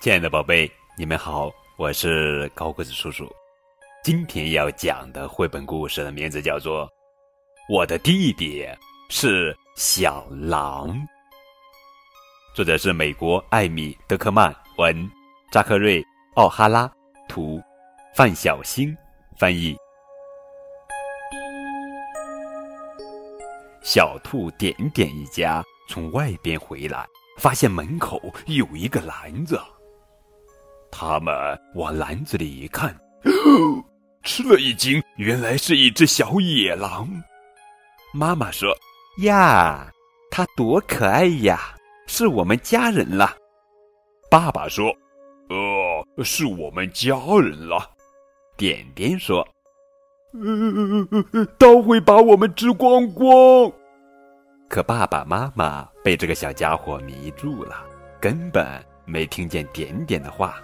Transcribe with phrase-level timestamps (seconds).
[0.00, 3.28] 亲爱的宝贝，你们好，我是高个子叔叔。
[4.02, 6.86] 今天要讲的绘本故事的名字叫做
[7.68, 8.66] 《我的弟弟
[9.08, 10.88] 是小狼》，
[12.54, 15.10] 作者是美国艾米·德克曼，文
[15.52, 16.02] 扎克瑞·
[16.34, 16.90] 奥哈拉，
[17.28, 17.60] 图
[18.14, 18.96] 范小星
[19.36, 19.76] 翻译。
[23.82, 27.06] 小兔点点一家从外边回来，
[27.38, 29.60] 发现门口有一个篮子。
[30.90, 31.34] 他们
[31.74, 32.96] 往篮子里一看，
[34.22, 37.08] 吃了一惊，原来是一只小野狼。
[38.14, 38.74] 妈妈说
[39.22, 39.92] ：“呀，
[40.30, 41.74] 它多可爱呀，
[42.06, 43.36] 是我们家人了。”
[44.30, 44.86] 爸爸说
[45.50, 47.90] ：“呃，是我们家人了。”
[48.56, 49.46] 点点说
[50.32, 53.70] ：“呃，它会把我们吃光光。”
[54.68, 57.84] 可爸爸妈妈被这个小家伙迷住了，
[58.20, 58.66] 根本
[59.04, 60.56] 没听见点点的话。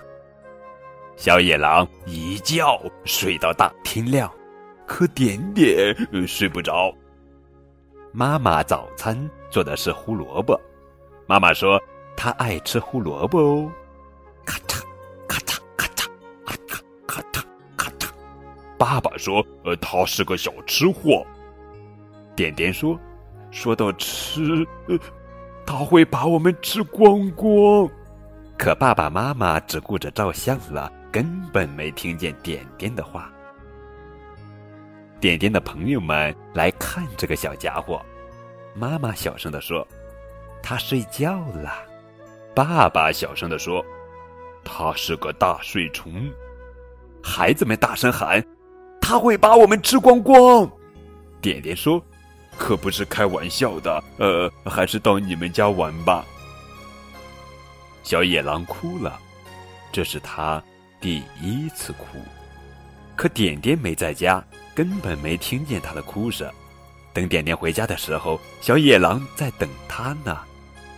[1.16, 4.30] 小野狼一觉睡到大天亮，
[4.86, 5.94] 可点点
[6.26, 6.92] 睡不着。
[8.12, 10.60] 妈妈早餐做的是胡萝卜，
[11.26, 11.80] 妈妈说
[12.16, 13.72] 她爱吃胡萝卜哦。
[14.44, 14.82] 咔嚓
[15.28, 16.08] 咔嚓咔嚓
[16.44, 17.42] 咔嚓咔嚓
[17.76, 18.08] 咔嚓。
[18.76, 21.24] 爸爸说：“呃，他是个小吃货。”
[22.34, 22.98] 点点说
[23.52, 24.66] ：“说到吃，
[25.64, 27.88] 他会把我们吃光光。”
[28.58, 30.92] 可爸爸妈妈只顾着照相了。
[31.12, 33.30] 根本没听见点点的话。
[35.20, 38.00] 点点的朋友们来看这个小家伙，
[38.74, 39.86] 妈妈小声的说
[40.64, 41.70] ：“他睡觉了。”
[42.56, 43.84] 爸爸小声的说
[44.64, 46.32] ：“他是个大睡虫。”
[47.22, 48.42] 孩子们大声喊
[48.98, 50.66] ：“他会把我们吃光光！”
[51.42, 52.02] 点点说
[52.56, 56.24] ：“可不是开玩笑的，呃，还是到你们家玩吧。”
[58.02, 59.18] 小野狼哭了，
[59.92, 60.62] 这是他。
[61.00, 62.18] 第一次哭，
[63.16, 66.48] 可点点没在家，根本没听见他的哭声。
[67.12, 70.38] 等点点回家的时候，小野狼在等他呢。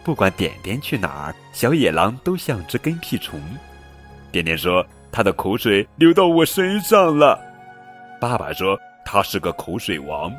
[0.05, 3.41] 不管点点去哪儿，小野狼都像只跟屁虫。
[4.31, 7.41] 点点说：“他的口水流到我身上了。”
[8.21, 10.31] 爸爸说：“他是个口水王。”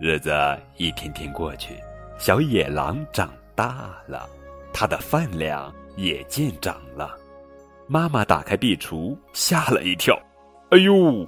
[0.00, 0.32] 日子
[0.76, 1.76] 一天天过去，
[2.18, 4.28] 小野狼长大了，
[4.72, 7.16] 它的饭量也见长了。
[7.88, 10.16] 妈妈打开壁橱，吓了一跳。
[10.70, 11.26] “哎呦！”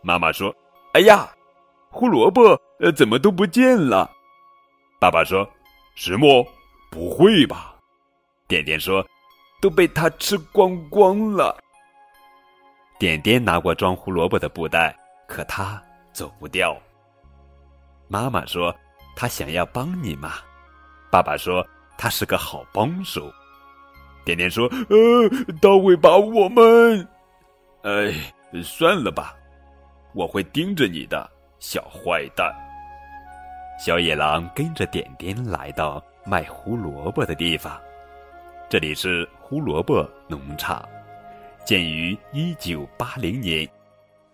[0.00, 0.54] 妈妈说
[0.94, 1.28] ，“哎呀，
[1.90, 4.10] 胡萝卜呃怎么都不见了？”
[4.98, 5.46] 爸爸说
[5.94, 6.42] ：“石墨？
[6.90, 7.76] 不会吧？”
[8.48, 9.06] 点点说
[9.60, 11.54] ：“都被他吃光光了。”
[12.98, 14.96] 点点拿过装胡萝卜的布袋，
[15.26, 15.82] 可他
[16.14, 16.74] 走不掉。
[18.08, 18.74] 妈妈说
[19.14, 20.34] ：“他想要帮你嘛。”
[21.10, 23.32] 爸爸说：“他是个好帮手。”
[24.24, 27.08] 点点说：“呃，他会把我们……
[27.82, 28.12] 哎，
[28.62, 29.34] 算了吧，
[30.14, 31.30] 我会盯着你的，
[31.60, 32.52] 小坏蛋。”
[33.78, 37.80] 小野狼跟着点点来到卖胡萝卜的地方，
[38.68, 40.86] 这里是胡萝卜农场，
[41.64, 43.66] 建于一九八零年，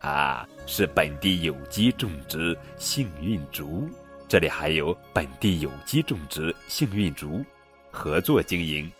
[0.05, 3.89] 啊，是本地有机种植幸运竹，
[4.29, 7.43] 这里还有本地有机种植幸运竹，
[7.91, 8.91] 合作经营。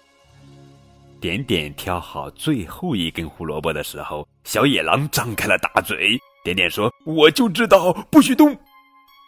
[1.21, 6.19] 点点挑好最后一根胡萝卜的时候，小野狼张开了大嘴。
[6.43, 8.57] 点点说：“我就知道不许动。”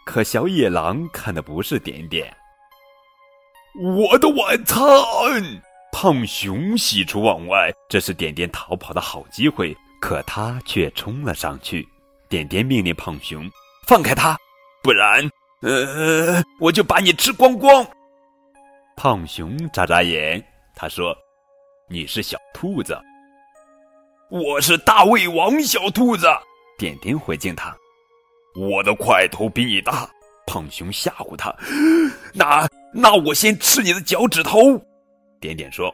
[0.06, 2.34] 可小野狼看的不是点点。
[3.78, 4.82] 我的晚餐，
[5.92, 9.76] 胖熊喜出望外，这是点点逃跑的好机会。
[10.06, 11.84] 可他却冲了上去。
[12.28, 13.50] 点点命令胖熊
[13.88, 14.38] ：“放开他，
[14.80, 15.28] 不然，
[15.62, 17.84] 呃，我就把你吃光光。”
[18.96, 20.40] 胖熊眨眨眼，
[20.76, 21.12] 他说。
[21.88, 22.96] 你是小兔子，
[24.28, 26.26] 我是大胃王小兔子。
[26.78, 27.76] 点点回敬他，
[28.56, 30.08] 我的块头比你大。
[30.46, 31.52] 胖熊吓唬他，
[32.32, 34.80] 那那我先吃你的脚趾头。
[35.40, 35.92] 点点说，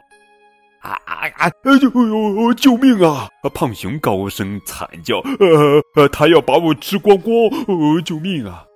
[0.82, 1.48] 啊啊啊！
[1.62, 2.54] 哎呦呦！
[2.54, 3.28] 救命啊！
[3.54, 7.34] 胖熊高声惨叫，呃呃，他要把我吃光光！
[7.68, 8.66] 呃，救命啊！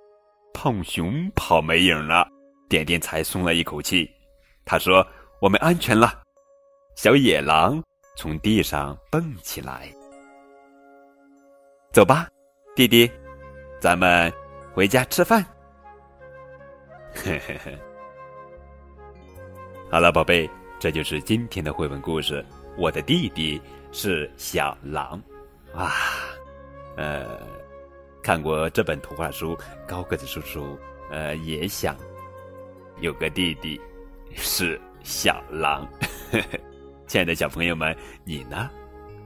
[0.53, 2.27] 胖熊跑没影了，
[2.69, 4.09] 点点才松了一口气。
[4.65, 5.05] 他说
[5.41, 6.21] ：“我们安全了。”
[6.95, 7.83] 小野狼
[8.15, 9.87] 从地上蹦起来，
[11.93, 12.27] 走吧，
[12.75, 13.09] 弟弟，
[13.79, 14.31] 咱们
[14.73, 15.45] 回家吃饭。
[17.13, 17.77] 嘿嘿嘿，
[19.91, 22.45] 好了，宝贝，这就是今天的绘本故事。
[22.77, 23.59] 我的弟弟
[23.91, 25.19] 是小狼，
[25.73, 25.91] 哇，
[26.95, 27.39] 呃，
[28.21, 29.57] 看过这本图画书，
[29.87, 30.77] 高个子叔叔
[31.09, 31.97] 呃也想
[32.99, 33.81] 有个弟弟，
[34.35, 35.87] 是小狼。
[37.07, 38.69] 亲爱的小朋友们，你呢？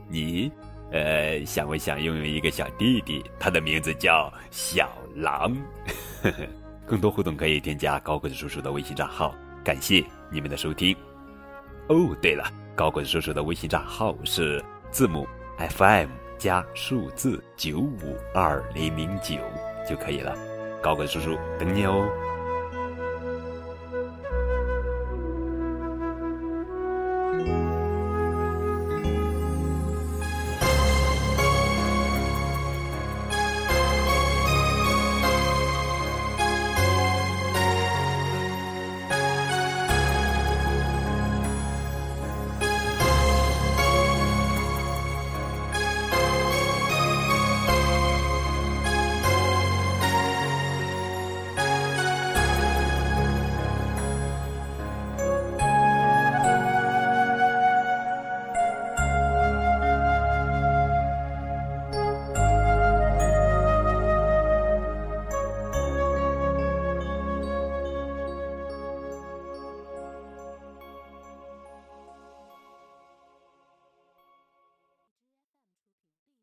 [0.07, 0.49] 你，
[0.91, 3.21] 呃，想不想拥有一个小弟弟？
[3.37, 5.53] 他的名字叫小狼。
[6.87, 9.35] 更多互动可以添加高个子叔叔的微信账号。
[9.63, 10.95] 感谢你们的收听。
[11.91, 15.27] 哦，对了，高个叔叔的微信账号是字母
[15.57, 16.07] FM
[16.37, 19.35] 加数字九五二零零九
[19.89, 20.33] 就可以了。
[20.81, 22.07] 高个叔叔等你哦。